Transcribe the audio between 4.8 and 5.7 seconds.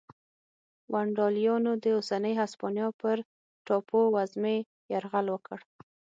یرغل وکړ